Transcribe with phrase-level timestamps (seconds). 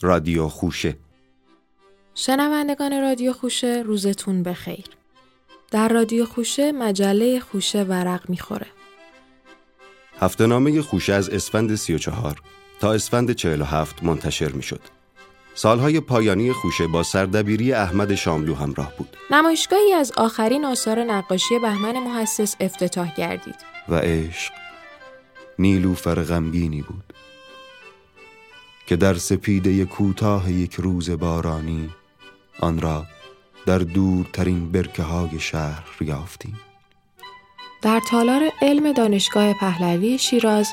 [0.00, 0.96] رادیو خوشه.
[2.14, 4.84] شنوندگان رادیو خوشه روزتون بخیر.
[5.70, 8.66] در رادیو خوشه مجله خوشه ورق می‌خوره.
[10.20, 12.42] هفته نامه خوشه از اسفند 34
[12.80, 14.80] تا اسفند 47 منتشر می شد.
[15.54, 19.16] سالهای پایانی خوشه با سردبیری احمد شاملو همراه بود.
[19.30, 23.56] نمایشگاهی از آخرین آثار نقاشی بهمن محسس افتتاح گردید.
[23.88, 24.52] و عشق
[25.58, 27.05] نیلوفر غمگینی بود.
[28.86, 31.90] که در سپیده کوتاه یک روز بارانی
[32.60, 33.06] آن را
[33.66, 36.60] در دورترین برکه های شهر یافتیم
[37.82, 40.68] در تالار علم دانشگاه پهلوی شیراز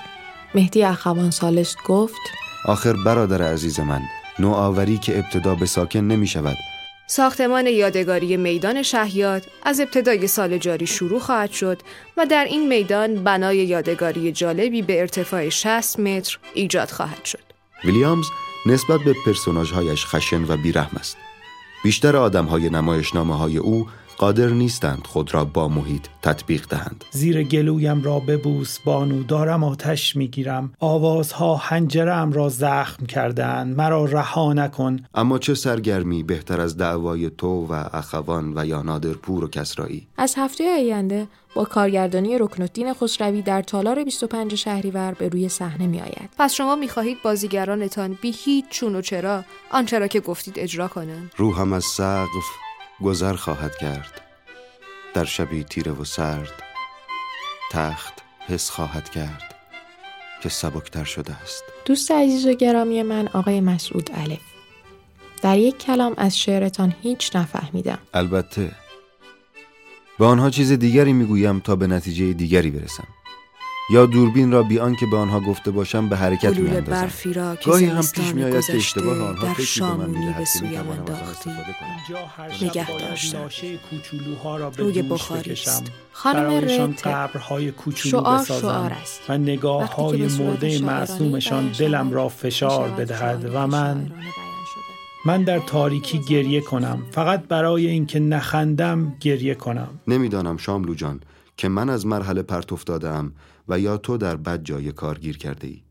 [0.55, 2.21] مهدی اخوان سالست گفت
[2.65, 4.01] آخر برادر عزیز من
[4.39, 6.57] نوآوری که ابتدا به ساکن نمی شود
[7.07, 11.81] ساختمان یادگاری میدان شهیاد از ابتدای سال جاری شروع خواهد شد
[12.17, 17.52] و در این میدان بنای یادگاری جالبی به ارتفاع 60 متر ایجاد خواهد شد.
[17.85, 18.25] ویلیامز
[18.65, 21.17] نسبت به پرسوناژهایش خشن و بیرحم است.
[21.83, 27.05] بیشتر آدمهای نمایشنامه های او قادر نیستند خود را با محیط تطبیق دهند.
[27.11, 30.73] زیر گلویم را ببوس بانو دارم آتش می‌گیرم.
[30.79, 34.99] آوازها حنجرم را زخم کردند مرا رها نکن.
[35.15, 40.33] اما چه سرگرمی بهتر از دعوای تو و اخوان و یا نادرپور و کسرایی؟ از
[40.37, 46.29] هفته آینده با کارگردانی رکنالدین خسروی در تالار 25 شهریور به روی صحنه می آید.
[46.37, 50.87] پس شما می خواهید بازیگرانتان بی هیچ چون و چرا آنچه را که گفتید اجرا
[50.87, 51.31] کنند.
[51.37, 52.62] روحم از سقف
[53.01, 54.21] گذر خواهد کرد.
[55.13, 56.63] در شبی تیره و سرد
[57.71, 58.13] تخت
[58.47, 59.55] حس خواهد کرد
[60.43, 61.63] که سبکتر شده است.
[61.85, 64.39] دوست عزیز و گرامی من آقای مسعود الف.
[65.41, 67.99] در یک کلام از شعرتان هیچ نفهمیدم.
[68.13, 68.71] البته
[70.19, 73.07] به آنها چیز دیگری می‌گویم تا به نتیجه دیگری برسم.
[73.89, 78.33] یا دوربین را بی آنکه به آنها گفته باشم به حرکت میاندازم گاهی هم پیش
[78.33, 83.37] میآید که اشتباه آنها در فکری به من می‌دهد به کنم اینجا هر نگه داشتم.
[83.37, 85.91] لاشه کوچولوها را به روی بخاری بکشم است.
[86.11, 87.01] خانم رنت
[87.95, 89.21] شعار بسازم شعار است.
[89.29, 94.11] و نگاه های مرده معصومشان دلم را فشار بدهد و من.
[95.25, 101.19] من در تاریکی گریه کنم فقط برای اینکه نخندم گریه کنم نمی‌دانم شاملو جان
[101.57, 103.33] که من از مرحله پرت افتادم
[103.67, 105.83] و یا تو در بد جای کار گیر کرده ای